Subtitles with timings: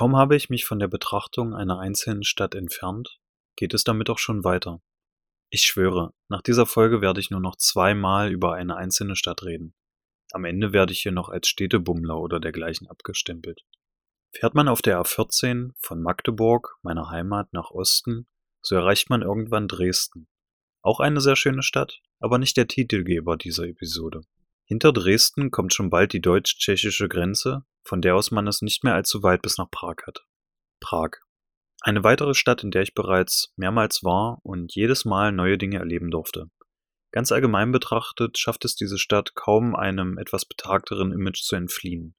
[0.00, 3.20] Kaum habe ich mich von der Betrachtung einer einzelnen Stadt entfernt,
[3.54, 4.80] geht es damit auch schon weiter.
[5.50, 9.74] Ich schwöre, nach dieser Folge werde ich nur noch zweimal über eine einzelne Stadt reden.
[10.32, 13.60] Am Ende werde ich hier noch als Städtebummler oder dergleichen abgestempelt.
[14.32, 18.26] Fährt man auf der A14 von Magdeburg, meiner Heimat, nach Osten,
[18.62, 20.28] so erreicht man irgendwann Dresden.
[20.80, 24.22] Auch eine sehr schöne Stadt, aber nicht der Titelgeber dieser Episode.
[24.64, 28.94] Hinter Dresden kommt schon bald die deutsch-tschechische Grenze, von der aus man es nicht mehr
[28.94, 30.24] allzu weit bis nach Prag hat.
[30.80, 31.10] Prag.
[31.82, 36.10] Eine weitere Stadt, in der ich bereits mehrmals war und jedes Mal neue Dinge erleben
[36.10, 36.50] durfte.
[37.12, 42.14] Ganz allgemein betrachtet schafft es diese Stadt kaum einem etwas betagteren Image zu entfliehen.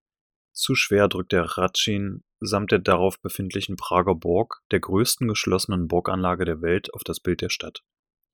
[0.51, 6.43] Zu schwer drückt der Ratschin samt der darauf befindlichen Prager Burg, der größten geschlossenen Burganlage
[6.43, 7.83] der Welt, auf das Bild der Stadt.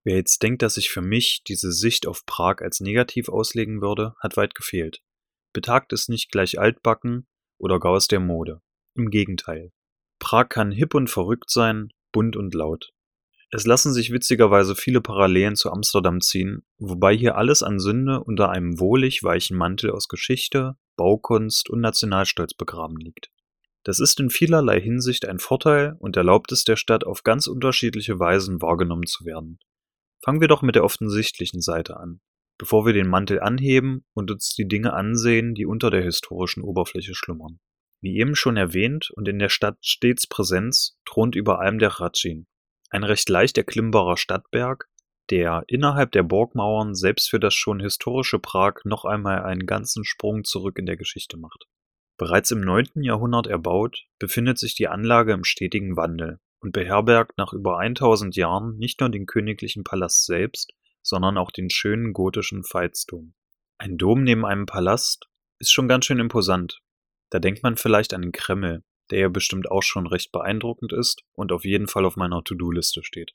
[0.04, 4.16] Wer jetzt denkt, dass ich für mich diese Sicht auf Prag als negativ auslegen würde,
[4.20, 5.02] hat weit gefehlt.
[5.58, 7.26] Betagt ist nicht gleich altbacken
[7.58, 8.62] oder gar aus der Mode.
[8.94, 9.72] Im Gegenteil.
[10.20, 12.94] Prag kann hip und verrückt sein, bunt und laut.
[13.50, 18.52] Es lassen sich witzigerweise viele Parallelen zu Amsterdam ziehen, wobei hier alles an Sünde unter
[18.52, 23.32] einem wohlig weichen Mantel aus Geschichte, Baukunst und Nationalstolz begraben liegt.
[23.82, 28.20] Das ist in vielerlei Hinsicht ein Vorteil und erlaubt es der Stadt auf ganz unterschiedliche
[28.20, 29.58] Weisen wahrgenommen zu werden.
[30.24, 32.22] Fangen wir doch mit der offensichtlichen Seite an,
[32.58, 37.16] bevor wir den Mantel anheben und uns die Dinge ansehen, die unter der historischen Oberfläche
[37.16, 37.60] schlummern.
[38.02, 42.48] Wie eben schon erwähnt und in der Stadt stets Präsenz, thront über allem der Ratschin,
[42.90, 44.88] ein recht leicht erklimmbarer Stadtberg,
[45.30, 50.44] der innerhalb der Burgmauern selbst für das schon historische Prag noch einmal einen ganzen Sprung
[50.44, 51.66] zurück in der Geschichte macht.
[52.18, 53.04] Bereits im 9.
[53.04, 58.78] Jahrhundert erbaut, befindet sich die Anlage im stetigen Wandel und beherbergt nach über 1000 Jahren
[58.78, 60.74] nicht nur den königlichen Palast selbst,
[61.08, 63.34] sondern auch den schönen gotischen Veitsdom.
[63.78, 65.30] Ein Dom neben einem Palast
[65.60, 66.82] ist schon ganz schön imposant.
[67.30, 71.24] Da denkt man vielleicht an den Kreml, der ja bestimmt auch schon recht beeindruckend ist
[71.34, 73.32] und auf jeden Fall auf meiner To-Do-Liste steht.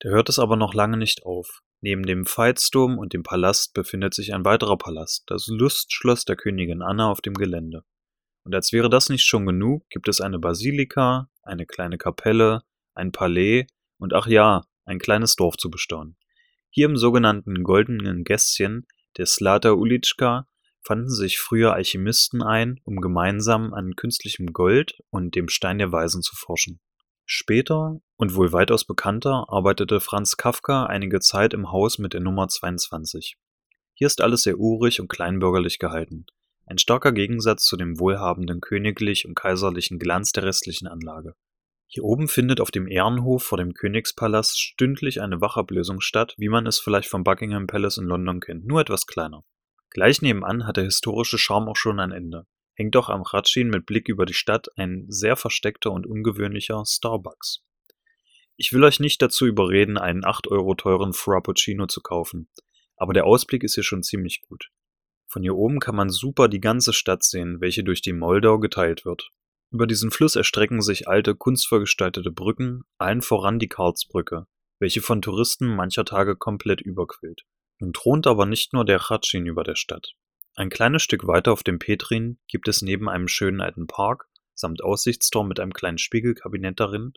[0.00, 1.60] Da hört es aber noch lange nicht auf.
[1.80, 6.82] Neben dem Veitsdom und dem Palast befindet sich ein weiterer Palast, das Lustschloss der Königin
[6.82, 7.82] Anna auf dem Gelände.
[8.44, 12.62] Und als wäre das nicht schon genug, gibt es eine Basilika, eine kleine Kapelle,
[12.94, 13.66] ein Palais
[13.98, 16.16] und ach ja, ein kleines Dorf zu bestaunen.
[16.70, 18.86] Hier im sogenannten Goldenen Gässchen
[19.16, 20.46] der Slata Ulitschka
[20.82, 26.22] fanden sich früher Alchemisten ein, um gemeinsam an künstlichem Gold und dem Stein der Weisen
[26.22, 26.80] zu forschen.
[27.26, 32.48] Später und wohl weitaus bekannter arbeitete Franz Kafka einige Zeit im Haus mit der Nummer
[32.48, 33.36] 22.
[33.94, 36.24] Hier ist alles sehr urig und kleinbürgerlich gehalten.
[36.64, 41.34] Ein starker Gegensatz zu dem wohlhabenden königlich und kaiserlichen Glanz der restlichen Anlage.
[41.90, 46.66] Hier oben findet auf dem Ehrenhof vor dem Königspalast stündlich eine Wachablösung statt, wie man
[46.66, 49.42] es vielleicht vom Buckingham Palace in London kennt, nur etwas kleiner.
[49.88, 52.46] Gleich nebenan hat der historische Charme auch schon ein Ende.
[52.74, 57.64] Hängt doch am Ratschin mit Blick über die Stadt ein sehr versteckter und ungewöhnlicher Starbucks.
[58.56, 62.50] Ich will euch nicht dazu überreden, einen 8 Euro teuren Frappuccino zu kaufen,
[62.96, 64.68] aber der Ausblick ist hier schon ziemlich gut.
[65.26, 69.06] Von hier oben kann man super die ganze Stadt sehen, welche durch die Moldau geteilt
[69.06, 69.30] wird.
[69.70, 74.46] Über diesen Fluss erstrecken sich alte, kunstvoll gestaltete Brücken, allen voran die Karlsbrücke,
[74.78, 77.42] welche von Touristen mancher Tage komplett überquillt.
[77.78, 80.14] Nun thront aber nicht nur der Chatschin über der Stadt.
[80.54, 84.82] Ein kleines Stück weiter auf dem Petrin gibt es neben einem schönen alten Park samt
[84.82, 87.12] Aussichtsturm mit einem kleinen Spiegelkabinett darin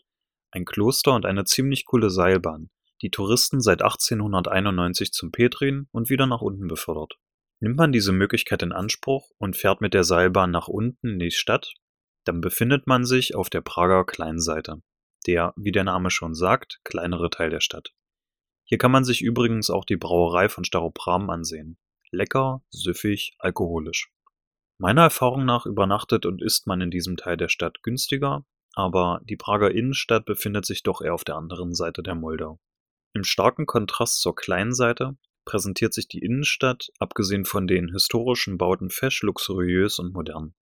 [0.52, 2.70] ein Kloster und eine ziemlich coole Seilbahn,
[3.00, 7.14] die Touristen seit 1891 zum Petrin und wieder nach unten befördert.
[7.60, 11.30] Nimmt man diese Möglichkeit in Anspruch und fährt mit der Seilbahn nach unten in die
[11.30, 11.72] Stadt,
[12.24, 14.82] dann befindet man sich auf der Prager Kleinseite,
[15.26, 17.92] der, wie der Name schon sagt, kleinere Teil der Stadt.
[18.64, 21.78] Hier kann man sich übrigens auch die Brauerei von Staropram ansehen.
[22.10, 24.10] Lecker, süffig, alkoholisch.
[24.78, 28.44] Meiner Erfahrung nach übernachtet und isst man in diesem Teil der Stadt günstiger,
[28.74, 32.58] aber die Prager Innenstadt befindet sich doch eher auf der anderen Seite der Moldau.
[33.14, 39.22] Im starken Kontrast zur Kleinseite präsentiert sich die Innenstadt, abgesehen von den historischen Bauten, fesch,
[39.22, 40.54] luxuriös und modern.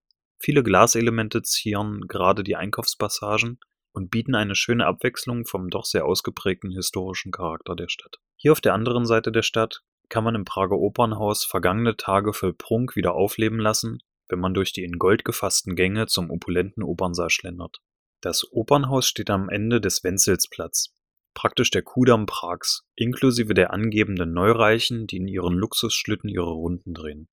[0.43, 3.61] Viele Glaselemente zieren gerade die Einkaufspassagen
[3.93, 8.17] und bieten eine schöne Abwechslung vom doch sehr ausgeprägten historischen Charakter der Stadt.
[8.37, 12.55] Hier auf der anderen Seite der Stadt kann man im Prager Opernhaus vergangene Tage für
[12.55, 13.99] Prunk wieder aufleben lassen,
[14.29, 17.83] wenn man durch die in Gold gefassten Gänge zum opulenten Opernsaal schlendert.
[18.23, 20.95] Das Opernhaus steht am Ende des Wenzelsplatz,
[21.35, 27.29] praktisch der Kudamm Prags, inklusive der angebenden Neureichen, die in ihren Luxusschlitten ihre Runden drehen.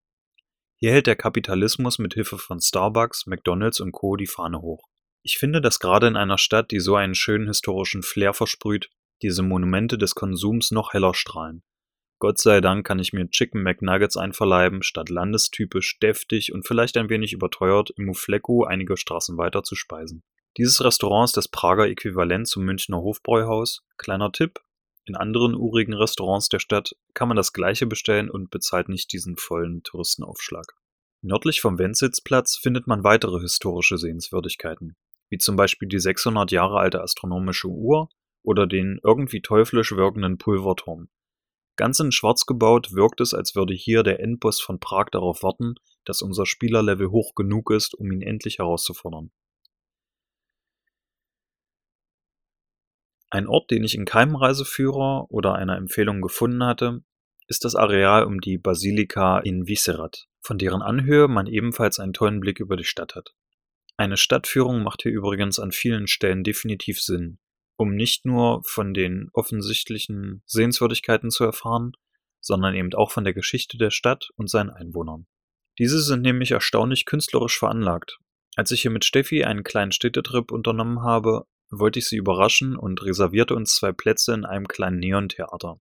[0.79, 4.15] Hier hält der Kapitalismus mit Hilfe von Starbucks, McDonalds und Co.
[4.15, 4.87] die Fahne hoch.
[5.23, 8.89] Ich finde, dass gerade in einer Stadt, die so einen schönen historischen Flair versprüht,
[9.23, 11.63] diese Monumente des Konsums noch heller strahlen.
[12.19, 17.09] Gott sei Dank kann ich mir Chicken McNuggets einverleiben, statt landestypisch, deftig und vielleicht ein
[17.09, 20.23] wenig überteuert im Mufleku einige Straßen weiter zu speisen.
[20.57, 23.83] Dieses Restaurant ist das Prager Äquivalent zum Münchner Hofbräuhaus.
[23.97, 24.59] Kleiner Tipp,
[25.07, 29.37] in anderen urigen Restaurants der Stadt kann man das gleiche bestellen und bezahlt nicht diesen
[29.37, 30.73] vollen Touristenaufschlag.
[31.21, 34.95] Nördlich vom Wensitzplatz findet man weitere historische Sehenswürdigkeiten,
[35.29, 38.09] wie zum Beispiel die 600 Jahre alte astronomische Uhr
[38.43, 41.09] oder den irgendwie teuflisch wirkenden Pulverturm.
[41.75, 45.75] Ganz in schwarz gebaut wirkt es, als würde hier der Endboss von Prag darauf warten,
[46.05, 49.31] dass unser Spielerlevel hoch genug ist, um ihn endlich herauszufordern.
[53.29, 57.03] Ein Ort, den ich in keinem Reiseführer oder einer Empfehlung gefunden hatte,
[57.47, 62.39] ist das Areal um die Basilika in Viserat, von deren Anhöhe man ebenfalls einen tollen
[62.39, 63.33] Blick über die Stadt hat.
[63.97, 67.39] Eine Stadtführung macht hier übrigens an vielen Stellen definitiv Sinn,
[67.77, 71.93] um nicht nur von den offensichtlichen Sehenswürdigkeiten zu erfahren,
[72.39, 75.25] sondern eben auch von der Geschichte der Stadt und seinen Einwohnern.
[75.79, 78.19] Diese sind nämlich erstaunlich künstlerisch veranlagt.
[78.55, 83.03] Als ich hier mit Steffi einen kleinen Städtetrip unternommen habe, wollte ich sie überraschen und
[83.03, 85.79] reservierte uns zwei Plätze in einem kleinen Neontheater.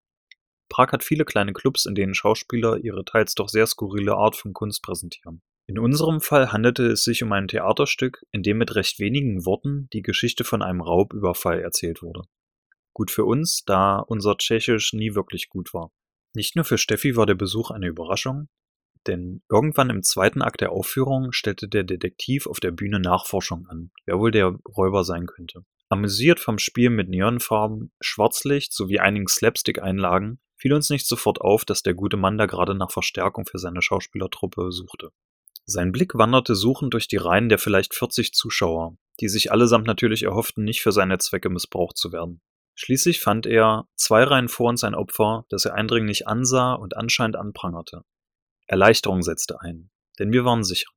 [0.69, 4.53] Prag hat viele kleine Clubs, in denen Schauspieler ihre teils doch sehr skurrile Art von
[4.53, 5.43] Kunst präsentieren.
[5.69, 9.89] In unserem Fall handelte es sich um ein Theaterstück, in dem mit recht wenigen Worten
[9.93, 12.23] die Geschichte von einem Raubüberfall erzählt wurde.
[12.93, 15.93] Gut für uns, da unser Tschechisch nie wirklich gut war.
[16.35, 18.49] Nicht nur für Steffi war der Besuch eine Überraschung,
[19.07, 23.91] denn irgendwann im zweiten Akt der Aufführung stellte der Detektiv auf der Bühne Nachforschung an,
[24.05, 25.65] wer wohl der Räuber sein könnte.
[25.89, 31.83] Amüsiert vom Spiel mit Neonfarben, Schwarzlicht sowie einigen Slapstick-Einlagen fiel uns nicht sofort auf, dass
[31.83, 35.11] der gute Mann da gerade nach Verstärkung für seine Schauspielertruppe suchte.
[35.65, 40.25] Sein Blick wanderte suchend durch die Reihen der vielleicht 40 Zuschauer, die sich allesamt natürlich
[40.25, 42.41] erhofften, nicht für seine Zwecke missbraucht zu werden.
[42.75, 47.37] Schließlich fand er zwei Reihen vor uns ein Opfer, das er eindringlich ansah und anscheinend
[47.37, 48.03] anprangerte.
[48.67, 50.91] Erleichterung setzte ein, denn wir waren sicher.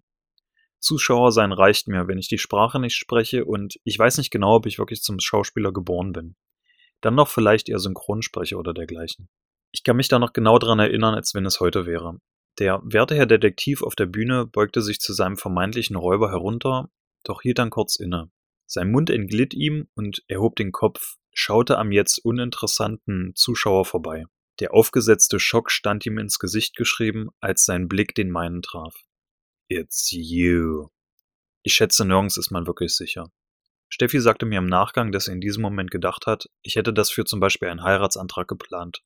[0.79, 4.55] Zuschauer sein reicht mir, wenn ich die Sprache nicht spreche und ich weiß nicht genau,
[4.55, 6.35] ob ich wirklich zum Schauspieler geboren bin.
[7.01, 9.29] Dann noch vielleicht eher Synchronsprecher oder dergleichen.
[9.71, 12.19] Ich kann mich da noch genau dran erinnern, als wenn es heute wäre.
[12.57, 16.89] Der werte Herr Detektiv auf der Bühne beugte sich zu seinem vermeintlichen Räuber herunter,
[17.23, 18.31] doch hielt dann kurz inne.
[18.65, 24.25] Sein Mund entglitt ihm und er hob den Kopf, schaute am jetzt uninteressanten Zuschauer vorbei.
[24.59, 28.93] Der aufgesetzte Schock stand ihm ins Gesicht geschrieben, als sein Blick den meinen traf.
[29.71, 30.87] It's you.
[31.61, 33.31] Ich schätze, nirgends ist man wirklich sicher.
[33.87, 37.11] Steffi sagte mir im Nachgang, dass er in diesem Moment gedacht hat, ich hätte das
[37.11, 39.03] für zum Beispiel einen Heiratsantrag geplant.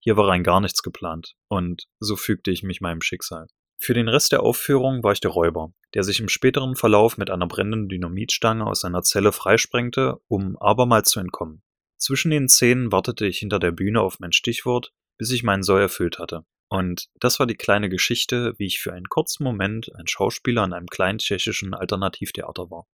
[0.00, 3.48] Hier war rein gar nichts geplant, und so fügte ich mich meinem Schicksal.
[3.76, 7.28] Für den Rest der Aufführung war ich der Räuber, der sich im späteren Verlauf mit
[7.28, 11.62] einer brennenden Dynamitstange aus seiner Zelle freisprengte, um abermals zu entkommen.
[11.98, 15.82] Zwischen den Szenen wartete ich hinter der Bühne auf mein Stichwort, bis ich meinen Soll
[15.82, 16.46] erfüllt hatte.
[16.68, 20.72] Und das war die kleine Geschichte, wie ich für einen kurzen Moment ein Schauspieler in
[20.72, 22.86] einem kleinen tschechischen Alternativtheater war.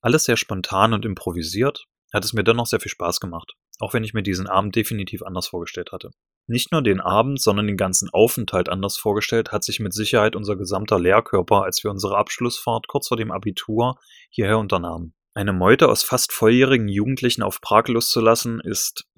[0.00, 4.04] Alles sehr spontan und improvisiert, hat es mir dennoch sehr viel Spaß gemacht, auch wenn
[4.04, 6.10] ich mir diesen Abend definitiv anders vorgestellt hatte.
[6.46, 10.54] Nicht nur den Abend, sondern den ganzen Aufenthalt anders vorgestellt hat sich mit Sicherheit unser
[10.54, 13.98] gesamter Lehrkörper, als wir unsere Abschlussfahrt kurz vor dem Abitur
[14.30, 15.14] hierher unternahmen.
[15.34, 19.08] Eine Meute aus fast volljährigen Jugendlichen auf Prag loszulassen, ist,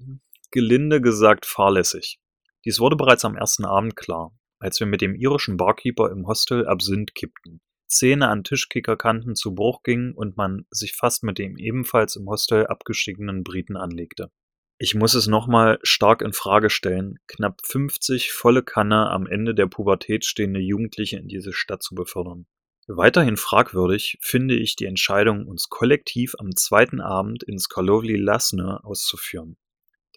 [0.49, 2.19] gelinde gesagt, fahrlässig.
[2.65, 6.67] Dies wurde bereits am ersten Abend klar, als wir mit dem irischen Barkeeper im Hostel
[6.67, 12.15] Absinth kippten, Zähne an Tischkickerkanten zu Bruch gingen und man sich fast mit dem ebenfalls
[12.15, 14.31] im Hostel abgestiegenen Briten anlegte.
[14.77, 19.67] Ich muss es nochmal stark in Frage stellen, knapp 50 volle Kanne am Ende der
[19.67, 22.45] Pubertät stehende Jugendliche in diese Stadt zu befördern.
[22.87, 29.57] Weiterhin fragwürdig finde ich die Entscheidung, uns kollektiv am zweiten Abend ins Karlovy Lasne auszuführen.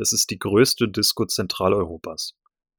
[0.03, 2.35] Das ist die größte Disco Zentraleuropas.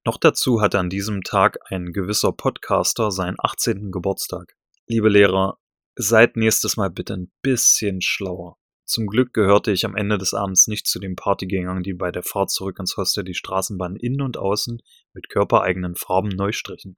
[0.06, 3.94] Noch dazu hatte an diesem Tag ein gewisser Podcaster seinen 18.
[3.94, 4.58] Geburtstag.
[4.88, 5.58] Liebe Lehrer,
[5.96, 8.58] seid nächstes Mal bitte ein bisschen schlauer.
[8.84, 12.24] Zum Glück gehörte ich am Ende des Abends nicht zu den Partygängern, die bei der
[12.24, 14.82] Fahrt zurück ins Hostel die Straßenbahn innen und außen
[15.14, 16.98] mit körpereigenen Farben neu strichen.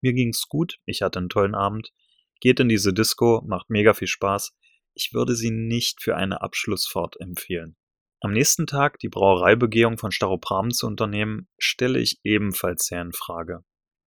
[0.00, 1.92] Mir ging's gut, ich hatte einen tollen Abend.
[2.40, 4.54] Geht in diese Disco, macht mega viel Spaß.
[4.94, 7.76] Ich würde sie nicht für eine Abschlussfahrt empfehlen.
[8.20, 13.64] Am nächsten Tag die Brauereibegehung von Staropram zu unternehmen, stelle ich ebenfalls sehr in Frage.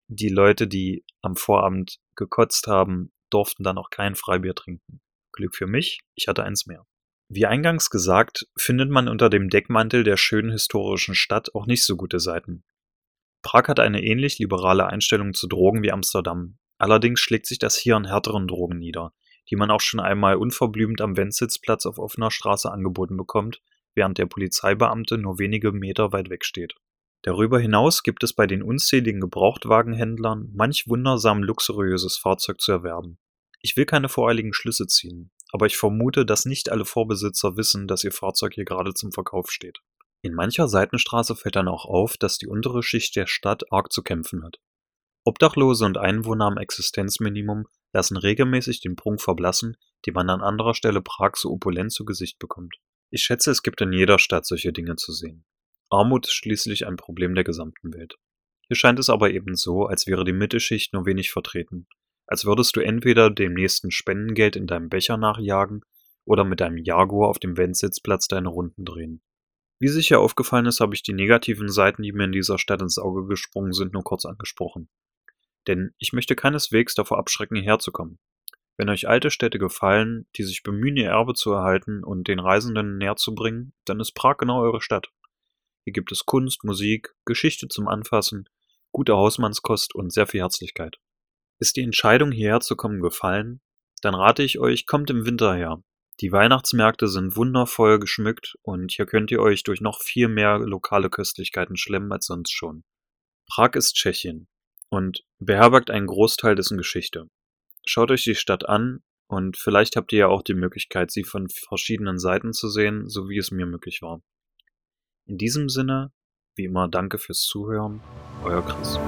[0.07, 5.01] Die Leute, die am Vorabend gekotzt haben, durften dann auch kein Freibier trinken.
[5.31, 6.87] Glück für mich, ich hatte eins mehr.
[7.27, 11.95] Wie eingangs gesagt, findet man unter dem Deckmantel der schönen historischen Stadt auch nicht so
[11.95, 12.63] gute Seiten.
[13.43, 16.57] Prag hat eine ähnlich liberale Einstellung zu Drogen wie Amsterdam.
[16.79, 19.13] Allerdings schlägt sich das hier an härteren Drogen nieder,
[19.51, 23.61] die man auch schon einmal unverblümt am Wensitzplatz auf offener Straße angeboten bekommt,
[23.99, 26.73] während der Polizeibeamte nur wenige Meter weit weg steht.
[27.21, 33.17] Darüber hinaus gibt es bei den unzähligen Gebrauchtwagenhändlern manch wundersam luxuriöses Fahrzeug zu erwerben.
[33.61, 38.05] Ich will keine voreiligen Schlüsse ziehen, aber ich vermute, dass nicht alle Vorbesitzer wissen, dass
[38.05, 39.79] ihr Fahrzeug hier gerade zum Verkauf steht.
[40.21, 44.01] In mancher Seitenstraße fällt dann auch auf, dass die untere Schicht der Stadt arg zu
[44.01, 44.61] kämpfen hat.
[45.25, 49.75] Obdachlose und Einwohner am Existenzminimum lassen regelmäßig den Prunk verblassen,
[50.05, 52.77] den man an anderer Stelle Prag so opulent zu Gesicht bekommt.
[53.11, 55.45] Ich schätze, es gibt in jeder Stadt solche Dinge zu sehen.
[55.89, 58.15] Armut ist schließlich ein Problem der gesamten Welt.
[58.67, 61.87] Hier scheint es aber eben so, als wäre die Mittelschicht nur wenig vertreten,
[62.27, 65.81] als würdest du entweder dem nächsten Spendengeld in deinem Becher nachjagen
[66.25, 69.23] oder mit deinem Jaguar auf dem Wendsitzplatz deine Runden drehen.
[69.79, 72.99] Wie sicher aufgefallen ist, habe ich die negativen Seiten, die mir in dieser Stadt ins
[72.99, 74.89] Auge gesprungen sind, nur kurz angesprochen.
[75.67, 78.19] Denn ich möchte keineswegs davor abschrecken, herzukommen.
[78.79, 82.97] Wenn euch alte Städte gefallen, die sich bemühen, ihr Erbe zu erhalten und den Reisenden
[82.97, 85.11] näher zu bringen, dann ist Prag genau eure Stadt.
[85.83, 88.47] Hier gibt es Kunst, Musik, Geschichte zum Anfassen,
[88.93, 90.95] gute Hausmannskost und sehr viel Herzlichkeit.
[91.59, 93.59] Ist die Entscheidung hierher zu kommen gefallen?
[94.01, 95.83] Dann rate ich euch, kommt im Winter her.
[96.21, 101.09] Die Weihnachtsmärkte sind wundervoll geschmückt und hier könnt ihr euch durch noch viel mehr lokale
[101.09, 102.85] Köstlichkeiten schlemmen als sonst schon.
[103.45, 104.47] Prag ist Tschechien
[104.87, 107.27] und beherbergt einen Großteil dessen Geschichte.
[107.91, 111.49] Schaut euch die Stadt an und vielleicht habt ihr ja auch die Möglichkeit, sie von
[111.49, 114.21] verschiedenen Seiten zu sehen, so wie es mir möglich war.
[115.25, 116.11] In diesem Sinne,
[116.53, 117.99] wie immer, danke fürs Zuhören,
[118.43, 118.99] euer Chris.